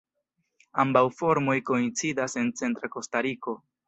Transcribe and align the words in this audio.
Ambaŭ 0.83 1.03
formoj 1.17 1.57
koincidas 1.71 2.35
en 2.45 2.49
centra 2.63 2.91
Kostariko. 2.97 3.55